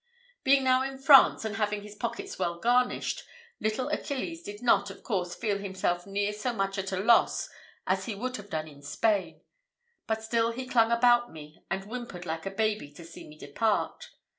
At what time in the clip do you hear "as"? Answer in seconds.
7.85-8.05